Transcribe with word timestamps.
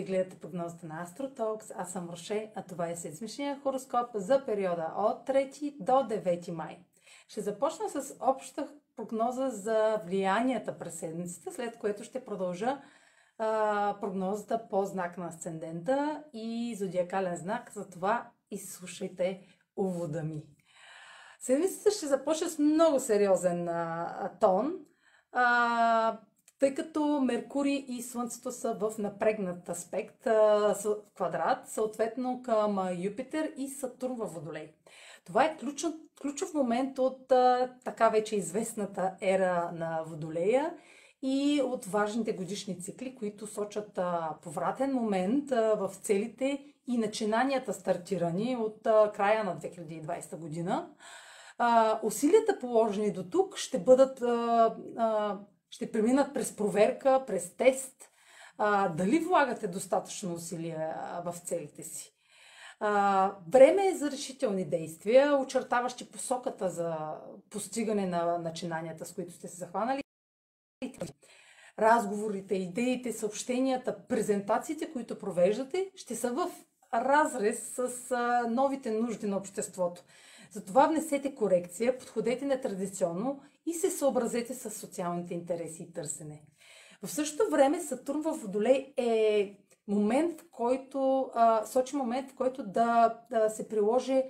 Вие 0.00 0.06
гледате 0.06 0.38
прогнозата 0.38 0.86
на 0.86 1.06
AstroTalks. 1.06 1.72
Аз 1.76 1.92
съм 1.92 2.10
Роше, 2.10 2.52
а 2.54 2.62
това 2.62 2.88
е 2.88 2.96
седмичния 2.96 3.60
хороскоп 3.60 4.06
за 4.14 4.44
периода 4.46 4.92
от 4.96 5.28
3 5.28 5.76
до 5.80 5.92
9 5.92 6.50
май. 6.50 6.78
Ще 7.28 7.40
започна 7.40 7.88
с 7.88 8.16
обща 8.20 8.68
прогноза 8.96 9.48
за 9.48 10.00
влиянията 10.06 10.78
през 10.78 10.98
седмицата, 10.98 11.52
след 11.52 11.78
което 11.78 12.04
ще 12.04 12.24
продължа 12.24 12.80
а, 13.38 13.96
прогнозата 14.00 14.68
по 14.70 14.84
знак 14.84 15.18
на 15.18 15.26
асцендента 15.26 16.24
и 16.32 16.76
зодиакален 16.78 17.36
знак. 17.36 17.72
Затова 17.74 18.30
изслушайте 18.50 19.46
увода 19.76 20.22
ми. 20.22 20.42
Седмицата 21.38 21.90
ще 21.90 22.06
започне 22.06 22.48
с 22.48 22.58
много 22.58 23.00
сериозен 23.00 23.68
а, 23.68 24.30
тон. 24.40 24.72
А, 25.32 26.18
тъй 26.60 26.74
като 26.74 27.20
Меркурий 27.20 27.84
и 27.88 28.02
Слънцето 28.02 28.52
са 28.52 28.74
в 28.74 28.92
напрегнат 28.98 29.68
аспект, 29.68 30.24
в 30.24 30.96
квадрат, 31.14 31.68
съответно 31.68 32.42
към 32.42 32.88
Юпитер 32.98 33.52
и 33.56 33.68
Сатурн 33.68 34.14
във 34.14 34.34
Водолей. 34.34 34.72
Това 35.24 35.44
е 35.44 35.56
ключов, 35.56 35.94
ключов 36.22 36.54
момент 36.54 36.98
от 36.98 37.28
така 37.84 38.08
вече 38.08 38.36
известната 38.36 39.14
ера 39.20 39.70
на 39.74 40.02
Водолея 40.06 40.74
и 41.22 41.62
от 41.64 41.84
важните 41.84 42.32
годишни 42.32 42.80
цикли, 42.80 43.14
които 43.14 43.46
сочат 43.46 43.98
повратен 44.42 44.94
момент 44.94 45.50
в 45.50 45.90
целите 46.02 46.64
и 46.88 46.98
начинанията 46.98 47.72
стартирани 47.72 48.56
от 48.56 48.82
края 49.14 49.44
на 49.44 49.56
2020 49.56 50.36
година. 50.36 50.88
Усилията 52.02 52.58
положени 52.58 53.12
до 53.12 53.24
тук 53.24 53.56
ще 53.56 53.78
бъдат 53.78 54.22
ще 55.70 55.92
преминат 55.92 56.34
през 56.34 56.56
проверка, 56.56 57.24
през 57.26 57.56
тест, 57.56 58.10
а, 58.58 58.88
дали 58.88 59.18
влагате 59.18 59.68
достатъчно 59.68 60.34
усилия 60.34 60.96
в 61.24 61.34
целите 61.44 61.82
си. 61.82 62.14
А, 62.80 63.32
време 63.48 63.86
е 63.86 63.96
за 63.96 64.10
решителни 64.10 64.64
действия, 64.64 65.36
очертаващи 65.36 66.10
посоката 66.10 66.70
за 66.70 66.96
постигане 67.50 68.06
на 68.06 68.38
начинанията, 68.38 69.04
с 69.04 69.14
които 69.14 69.32
сте 69.32 69.48
се 69.48 69.56
захванали. 69.56 70.02
Разговорите, 71.78 72.54
идеите, 72.54 73.12
съобщенията, 73.12 74.06
презентациите, 74.08 74.92
които 74.92 75.18
провеждате, 75.18 75.90
ще 75.94 76.16
са 76.16 76.32
в 76.32 76.50
разрез 76.94 77.74
с 77.74 78.10
а, 78.10 78.46
новите 78.50 78.90
нужди 78.90 79.26
на 79.26 79.36
обществото. 79.36 80.02
Затова 80.50 80.86
внесете 80.86 81.34
корекция, 81.34 81.98
подходете 81.98 82.44
нетрадиционно 82.44 83.42
и 83.66 83.74
се 83.74 83.90
съобразете 83.90 84.54
с 84.54 84.70
социалните 84.70 85.34
интереси 85.34 85.82
и 85.82 85.92
търсене. 85.92 86.42
В 87.02 87.10
същото 87.10 87.50
време 87.50 87.80
Сатурн 87.80 88.22
в 88.22 88.32
Водолей 88.32 88.94
е 88.96 89.56
момент, 89.88 90.40
в 90.40 90.44
който 90.50 91.30
а, 91.34 91.66
сочи 91.66 91.96
момент, 91.96 92.30
в 92.30 92.34
който 92.34 92.66
да, 92.66 93.18
да 93.30 93.50
се 93.50 93.68
приложи 93.68 94.22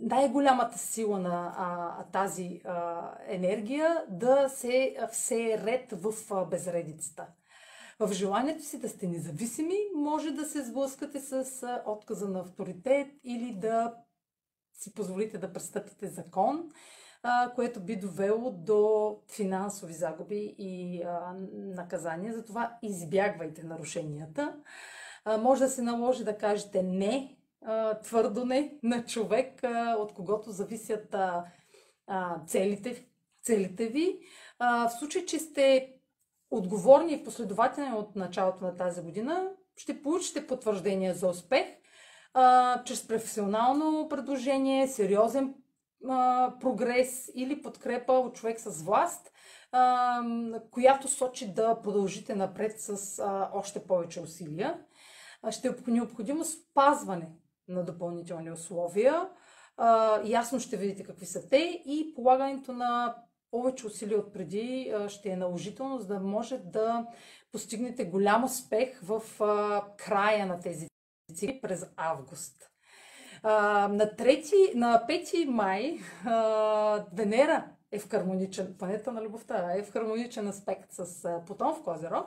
най-голямата 0.00 0.78
сила 0.78 1.18
на 1.18 1.54
а, 1.56 2.04
тази 2.04 2.60
а, 2.64 3.10
енергия 3.26 4.04
да 4.08 4.48
се 4.48 4.96
все 5.12 5.62
ред 5.66 5.92
в 5.92 6.14
а, 6.30 6.44
безредицата. 6.44 7.26
В 8.00 8.12
желанието 8.12 8.64
си 8.64 8.80
да 8.80 8.88
сте 8.88 9.06
независими, 9.06 9.76
може 9.94 10.30
да 10.30 10.44
се 10.44 10.64
сблъскате 10.64 11.20
с 11.20 11.62
а, 11.62 11.82
отказа 11.86 12.28
на 12.28 12.40
авторитет 12.40 13.08
или 13.24 13.54
да 13.54 13.94
си 14.74 14.94
позволите 14.94 15.38
да 15.38 15.52
престъпите 15.52 16.08
закон 16.08 16.70
което 17.54 17.80
би 17.80 17.96
довело 17.96 18.50
до 18.50 19.16
финансови 19.28 19.92
загуби 19.92 20.54
и 20.58 21.04
наказания. 21.52 22.34
Затова 22.34 22.78
избягвайте 22.82 23.62
нарушенията. 23.62 24.56
Може 25.40 25.60
да 25.60 25.68
се 25.68 25.82
наложи 25.82 26.24
да 26.24 26.38
кажете 26.38 26.82
не, 26.82 27.36
твърдо 28.02 28.44
не 28.44 28.74
на 28.82 29.04
човек, 29.04 29.60
от 29.98 30.14
когото 30.14 30.50
зависят 30.50 31.16
целите, 32.46 33.06
целите 33.42 33.86
ви. 33.86 34.18
В 34.60 34.90
случай, 34.98 35.24
че 35.24 35.38
сте 35.38 35.94
отговорни 36.50 37.12
и 37.12 37.24
последователни 37.24 37.94
от 37.94 38.16
началото 38.16 38.64
на 38.64 38.76
тази 38.76 39.02
година, 39.02 39.48
ще 39.76 40.02
получите 40.02 40.46
потвърждение 40.46 41.14
за 41.14 41.28
успех 41.28 41.66
чрез 42.84 43.08
професионално 43.08 44.08
предложение, 44.08 44.88
сериозен 44.88 45.54
прогрес 46.60 47.30
или 47.34 47.62
подкрепа 47.62 48.12
от 48.12 48.34
човек 48.34 48.60
с 48.60 48.82
власт, 48.82 49.32
която 50.70 51.08
сочи 51.08 51.54
да 51.54 51.80
продължите 51.82 52.34
напред 52.34 52.80
с 52.80 53.22
още 53.52 53.86
повече 53.86 54.20
усилия. 54.20 54.80
Ще 55.50 55.68
е 55.68 55.72
необходимо 55.86 56.44
спазване 56.44 57.28
на 57.68 57.84
допълнителни 57.84 58.52
условия. 58.52 59.28
Ясно 60.24 60.60
ще 60.60 60.76
видите 60.76 61.04
какви 61.04 61.26
са 61.26 61.48
те 61.48 61.82
и 61.86 62.12
полагането 62.14 62.72
на 62.72 63.16
повече 63.50 63.86
усилия 63.86 64.18
от 64.18 64.32
преди 64.32 64.94
ще 65.08 65.28
е 65.28 65.36
наложително, 65.36 65.98
за 65.98 66.06
да 66.06 66.20
може 66.20 66.58
да 66.58 67.06
постигнете 67.52 68.04
голям 68.04 68.44
успех 68.44 69.00
в 69.02 69.22
края 69.96 70.46
на 70.46 70.60
тези 70.60 70.88
цикли 71.34 71.60
през 71.60 71.86
август. 71.96 72.70
На, 73.44 74.10
3, 74.18 74.74
на 74.74 75.06
5 75.08 75.44
май 75.44 75.98
а, 76.26 77.04
Венера 77.12 77.64
е 77.92 77.98
в 77.98 78.10
хармоничен, 78.10 78.74
планета 78.78 79.12
на 79.12 79.22
любовта, 79.22 79.72
е 79.76 79.82
в 79.82 79.92
хармоничен 79.92 80.48
аспект 80.48 80.92
с 80.92 81.28
Плутон 81.46 81.74
в 81.74 81.82
Козерог 81.82 82.26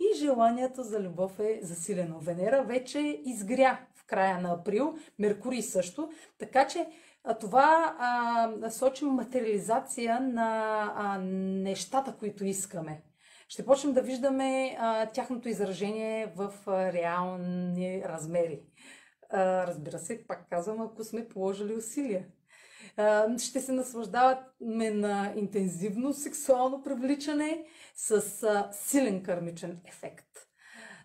и 0.00 0.18
желанието 0.18 0.82
за 0.82 1.00
любов 1.00 1.38
е 1.38 1.60
засилено. 1.62 2.18
Венера 2.18 2.62
вече 2.62 3.20
изгря 3.24 3.80
в 3.94 4.06
края 4.06 4.40
на 4.40 4.52
април, 4.52 4.94
Меркурий 5.18 5.62
също, 5.62 6.10
така 6.38 6.66
че 6.66 6.86
а, 7.24 7.34
това 7.34 7.96
а, 7.98 8.70
сочи 8.70 9.04
материализация 9.04 10.20
на 10.20 10.82
а, 10.96 11.18
нещата, 11.18 12.16
които 12.18 12.44
искаме. 12.44 13.02
Ще 13.48 13.66
почнем 13.66 13.92
да 13.92 14.02
виждаме 14.02 14.76
а, 14.80 15.06
тяхното 15.06 15.48
изражение 15.48 16.32
в 16.36 16.52
а, 16.66 16.92
реални 16.92 18.02
размери. 18.04 18.60
Разбира 19.32 19.98
се, 19.98 20.24
пак 20.26 20.48
казвам, 20.50 20.80
ако 20.80 21.04
сме 21.04 21.28
положили 21.28 21.76
усилия. 21.76 22.26
Ще 23.38 23.60
се 23.60 23.72
наслаждаваме 23.72 24.90
на 24.90 25.32
интензивно 25.36 26.12
сексуално 26.12 26.82
привличане 26.82 27.66
с 27.94 28.22
силен 28.72 29.22
кърмичен 29.22 29.80
ефект. 29.84 30.26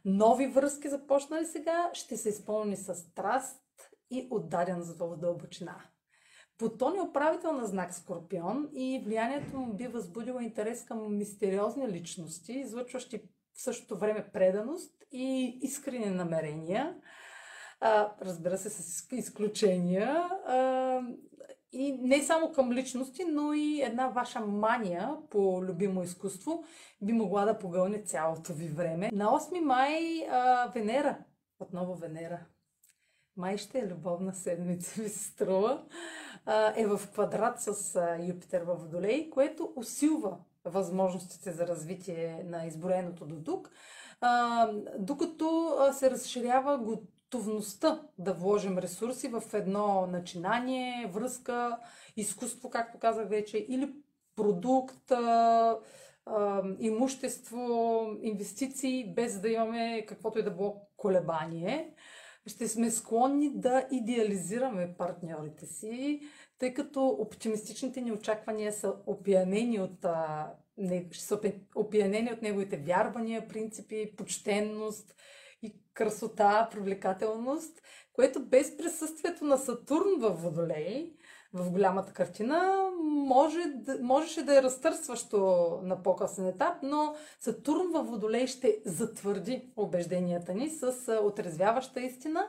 Нови 0.06 0.48
връзки, 0.48 0.90
започнали 0.90 1.46
сега, 1.46 1.90
ще 1.94 2.18
се 2.18 2.30
изпълни 2.30 2.78
с 2.78 2.96
страст 2.96 3.64
и 4.12 4.28
отдаден 4.32 4.82
за 4.82 4.98
дълбочина. 4.98 5.76
Плутон 6.58 6.98
е 6.98 7.02
управител 7.02 7.52
на 7.52 7.66
знак 7.66 7.94
Скорпион 7.94 8.70
и 8.74 9.02
влиянието 9.06 9.58
му 9.58 9.74
би 9.74 9.88
възбудило 9.88 10.40
интерес 10.40 10.86
към 10.86 11.18
мистериозни 11.18 11.88
личности, 11.88 12.54
излъчващи 12.54 13.22
в 13.54 13.62
същото 13.62 13.98
време 13.98 14.30
преданост 14.34 15.04
и 15.12 15.60
искрени 15.62 16.10
намерения 16.10 16.96
а, 17.80 18.12
разбира 18.22 18.58
се, 18.58 18.70
с 18.70 19.08
изключения. 19.12 20.30
А, 20.48 21.02
и 21.72 21.92
не 22.02 22.24
само 22.24 22.52
към 22.52 22.72
личности, 22.72 23.26
но 23.26 23.54
и 23.54 23.82
една 23.82 24.08
ваша 24.08 24.40
мания 24.40 25.16
по 25.30 25.64
любимо 25.64 26.04
изкуство 26.04 26.64
би 27.02 27.14
могла 27.14 27.46
да 27.46 27.60
погълне 27.60 28.02
цялото 28.02 28.54
ви 28.54 28.68
време. 28.68 29.10
На 29.14 29.26
8 29.26 29.60
май 29.60 30.28
а, 30.32 30.72
Венера, 30.76 31.18
отново 31.60 31.96
Венера, 31.96 32.40
май 33.38 33.58
ще 33.58 33.80
е 33.80 33.88
любовна 33.88 34.34
седмица, 34.34 35.02
ви 35.02 35.10
се 35.10 35.24
струва, 35.24 35.84
а, 36.46 36.74
е 36.76 36.88
в 36.88 37.02
квадрат 37.14 37.62
с 37.62 37.96
а, 37.96 38.18
Юпитер 38.26 38.62
в 38.62 38.76
Водолей, 38.76 39.30
което 39.30 39.74
усилва 39.76 40.38
възможностите 40.66 41.52
за 41.52 41.68
развитие 41.68 42.44
на 42.46 42.66
изброеното 42.66 43.26
до 43.26 43.44
тук, 43.44 43.72
а, 44.22 44.68
докато 45.00 45.78
се 45.94 46.12
разширява 46.12 46.78
готовността 46.78 47.17
да 48.18 48.34
вложим 48.34 48.78
ресурси 48.78 49.28
в 49.28 49.44
едно 49.54 50.08
начинание, 50.08 51.12
връзка, 51.14 51.80
изкуство, 52.18 52.70
както 52.70 53.00
казах 53.00 53.30
вече, 53.30 53.58
или 53.58 53.94
продукт, 54.36 55.12
имущество, 56.80 58.06
инвестиции, 58.22 59.14
без 59.14 59.40
да 59.40 59.50
имаме 59.50 60.06
каквото 60.08 60.40
и 60.40 60.44
да 60.44 60.52
било 60.52 60.82
колебание. 60.98 61.94
Ще 62.46 62.68
сме 62.68 62.92
склонни 62.92 63.52
да 63.56 63.88
идеализираме 63.92 64.96
партньорите 64.98 65.66
си, 65.66 66.22
тъй 66.60 66.74
като 66.74 67.08
оптимистичните 67.08 68.02
ни 68.02 68.12
очаквания 68.12 68.74
са 68.74 68.96
опиянени 69.06 69.80
от, 69.80 70.06
са 71.14 71.40
опиянени 71.76 72.34
от 72.34 72.42
неговите 72.42 72.78
вярвания, 72.78 73.48
принципи, 73.48 74.16
почтенност– 74.16 75.16
красота, 75.98 76.68
привлекателност, 76.72 77.82
което 78.14 78.46
без 78.46 78.78
присъствието 78.78 79.46
на 79.46 79.58
Сатурн 79.58 80.20
в 80.20 80.30
Водолей 80.30 81.14
в 81.54 81.72
голямата 81.72 82.14
картина, 82.14 82.90
може, 83.04 83.60
можеше 84.02 84.44
да 84.44 84.58
е 84.58 84.64
разтърсващо 84.64 85.40
на 85.84 86.04
по-късен 86.04 86.48
етап, 86.48 86.78
но 86.84 87.16
Сатурн 87.40 87.92
във 87.92 88.08
Водолей 88.08 88.48
ще 88.48 88.82
затвърди 88.86 89.72
убежденията 89.76 90.54
ни 90.54 90.70
с 90.70 90.94
отрезвяваща 91.24 92.02
истина 92.02 92.48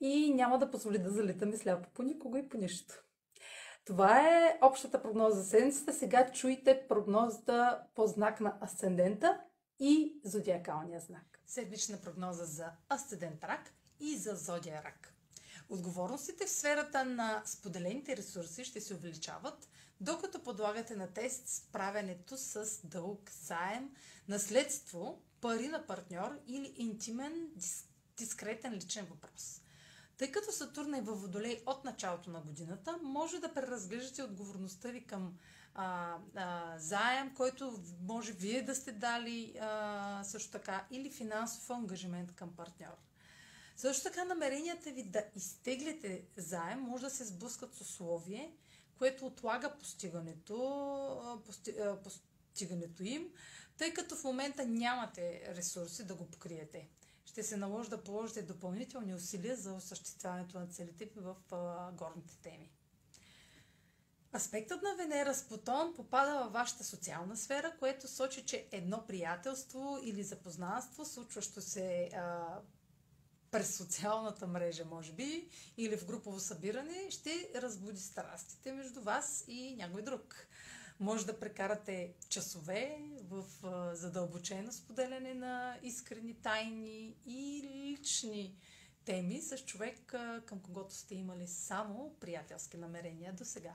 и 0.00 0.34
няма 0.34 0.58
да 0.58 0.70
позволи 0.70 0.98
да 0.98 1.10
залитаме 1.10 1.56
сляпо 1.56 1.88
по 1.94 2.02
никого 2.02 2.36
и 2.36 2.48
по 2.48 2.56
нищо. 2.56 2.94
Това 3.86 4.20
е 4.20 4.58
общата 4.62 5.02
прогноза 5.02 5.40
за 5.40 5.44
седмицата. 5.44 5.92
Сега 5.92 6.30
чуйте 6.32 6.82
прогнозата 6.88 7.80
по 7.94 8.06
знак 8.06 8.40
на 8.40 8.58
асцендента 8.60 9.40
и 9.86 10.20
зодиакалния 10.24 11.00
знак. 11.00 11.40
Седмична 11.46 12.00
прогноза 12.00 12.44
за 12.44 12.70
асцендент 12.88 13.44
рак 13.44 13.72
и 14.00 14.16
за 14.16 14.36
зодия 14.36 14.82
рак. 14.82 15.14
Отговорностите 15.68 16.46
в 16.46 16.50
сферата 16.50 17.04
на 17.04 17.42
споделените 17.46 18.16
ресурси 18.16 18.64
ще 18.64 18.80
се 18.80 18.94
увеличават, 18.94 19.68
докато 20.00 20.42
подлагате 20.42 20.96
на 20.96 21.06
тест 21.06 21.48
справянето 21.48 22.36
с 22.36 22.80
дълг, 22.84 23.30
заем, 23.30 23.90
наследство, 24.28 25.22
пари 25.40 25.68
на 25.68 25.86
партньор 25.86 26.40
или 26.46 26.74
интимен, 26.76 27.48
дискретен 28.16 28.72
личен 28.72 29.04
въпрос. 29.04 29.60
Тъй 30.18 30.32
като 30.32 30.52
Сатурн 30.52 30.94
е 30.94 31.00
във 31.00 31.22
Водолей 31.22 31.62
от 31.66 31.84
началото 31.84 32.30
на 32.30 32.40
годината, 32.40 32.98
може 33.02 33.38
да 33.38 33.54
преразглеждате 33.54 34.22
отговорността 34.22 34.88
ви 34.88 35.04
към 35.04 35.38
а, 35.74 36.16
а, 36.34 36.74
заем, 36.78 37.34
който 37.34 37.82
може 38.02 38.32
вие 38.32 38.62
да 38.62 38.74
сте 38.74 38.92
дали 38.92 39.56
а, 39.60 40.24
също 40.24 40.50
така, 40.50 40.86
или 40.90 41.10
финансов 41.10 41.70
ангажимент 41.70 42.34
към 42.34 42.56
партньор. 42.56 42.96
Също 43.76 44.02
така 44.02 44.24
намеренията 44.24 44.90
ви 44.90 45.02
да 45.02 45.24
изтеглите 45.36 46.24
заем 46.36 46.80
може 46.80 47.04
да 47.04 47.10
се 47.10 47.24
сблъскат 47.24 47.74
с 47.74 47.80
условие, 47.80 48.56
което 48.98 49.26
отлага 49.26 49.78
постигането, 49.78 51.42
пости, 51.46 51.74
постигането 52.04 53.02
им, 53.02 53.32
тъй 53.76 53.94
като 53.94 54.16
в 54.16 54.24
момента 54.24 54.66
нямате 54.66 55.54
ресурси 55.56 56.04
да 56.04 56.14
го 56.14 56.30
покриете. 56.30 56.88
Ще 57.24 57.42
се 57.42 57.56
наложи 57.56 57.90
да 57.90 58.02
положите 58.02 58.42
допълнителни 58.42 59.14
усилия 59.14 59.56
за 59.56 59.72
осъществяването 59.72 60.58
на 60.58 60.66
целите 60.66 61.04
ви 61.04 61.20
в 61.20 61.36
горните 61.92 62.36
теми. 62.42 62.70
Аспектът 64.34 64.82
на 64.82 64.96
Венера 64.96 65.34
с 65.34 65.48
Плутон 65.48 65.94
попада 65.96 66.38
във 66.44 66.52
вашата 66.52 66.84
социална 66.84 67.36
сфера, 67.36 67.76
което 67.78 68.08
сочи, 68.08 68.44
че 68.44 68.68
едно 68.72 69.06
приятелство 69.06 69.98
или 70.02 70.22
запознанство, 70.22 71.04
случващо 71.04 71.60
се 71.60 72.10
а, 72.14 72.44
през 73.50 73.76
социалната 73.76 74.46
мрежа, 74.46 74.84
може 74.84 75.12
би, 75.12 75.48
или 75.76 75.96
в 75.96 76.06
групово 76.06 76.40
събиране, 76.40 77.10
ще 77.10 77.50
разбуди 77.54 78.00
страстите 78.00 78.72
между 78.72 79.02
вас 79.02 79.44
и 79.48 79.76
някой 79.76 80.02
друг. 80.02 80.46
Може 81.00 81.26
да 81.26 81.40
прекарате 81.40 82.14
часове 82.28 82.98
в 83.30 83.44
задълбочено 83.94 84.72
споделяне 84.72 85.34
на 85.34 85.78
искрени 85.82 86.34
тайни 86.34 87.16
и 87.26 87.62
лични 87.74 88.56
теми 89.04 89.40
с 89.40 89.58
човек, 89.58 90.14
към 90.46 90.60
когото 90.60 90.94
сте 90.94 91.14
имали 91.14 91.46
само 91.46 92.14
приятелски 92.20 92.76
намерения 92.76 93.32
до 93.32 93.44
сега. 93.44 93.74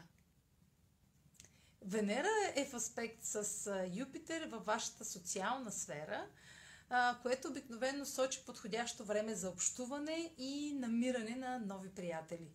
Венера 1.81 2.29
е 2.55 2.65
в 2.65 2.73
аспект 2.73 3.23
с 3.23 3.87
Юпитер 3.93 4.47
във 4.47 4.65
вашата 4.65 5.05
социална 5.05 5.71
сфера, 5.71 6.27
което 7.21 7.47
обикновено 7.47 8.05
сочи 8.05 8.45
подходящо 8.45 9.05
време 9.05 9.35
за 9.35 9.49
общуване 9.49 10.33
и 10.37 10.73
намиране 10.73 11.35
на 11.35 11.59
нови 11.59 11.89
приятели. 11.89 12.51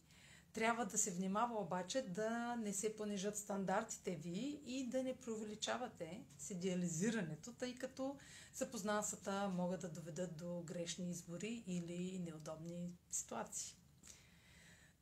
Трябва 0.54 0.86
да 0.86 0.98
се 0.98 1.10
внимава 1.10 1.60
обаче 1.60 2.02
да 2.02 2.56
не 2.56 2.72
се 2.72 2.96
понижат 2.96 3.36
стандартите 3.36 4.16
ви 4.16 4.60
и 4.66 4.86
да 4.86 5.02
не 5.02 5.16
преувеличавате 5.16 6.24
с 6.38 6.50
идеализирането, 6.50 7.52
тъй 7.52 7.74
като 7.74 8.16
запознанствата 8.54 9.48
могат 9.48 9.80
да 9.80 9.88
доведат 9.88 10.36
до 10.36 10.62
грешни 10.62 11.10
избори 11.10 11.64
или 11.66 12.18
неудобни 12.18 12.92
ситуации. 13.10 13.76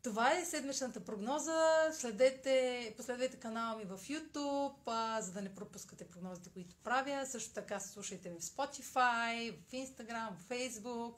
Това 0.03 0.39
е 0.39 0.45
седмичната 0.45 1.05
прогноза. 1.05 1.91
Следете, 1.93 2.95
последвайте 2.97 3.37
канала 3.37 3.79
ми 3.79 3.85
в 3.85 3.99
YouTube, 3.99 5.21
за 5.21 5.33
да 5.33 5.43
не 5.43 5.55
пропускате 5.55 6.09
прогнозите, 6.09 6.51
които 6.51 6.77
правя. 6.77 7.27
Също 7.27 7.55
така 7.55 7.81
слушайте 7.81 8.31
ми 8.31 8.39
в 8.41 8.43
Spotify, 8.43 9.57
в 9.57 9.73
Instagram, 9.73 10.37
в 10.37 10.49
Facebook. 10.49 11.15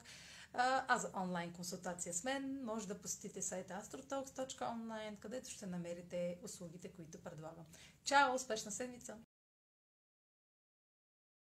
А, 0.57 0.97
за 0.97 1.11
онлайн 1.15 1.53
консултация 1.53 2.13
с 2.13 2.23
мен 2.23 2.63
може 2.63 2.87
да 2.87 3.01
посетите 3.01 3.41
сайта 3.41 3.81
astrotalks.online, 3.83 5.19
където 5.19 5.49
ще 5.49 5.65
намерите 5.65 6.39
услугите, 6.43 6.91
които 6.91 7.23
предлагам. 7.23 7.65
Чао! 8.03 8.35
Успешна 8.35 8.71
седмица! 8.71 9.17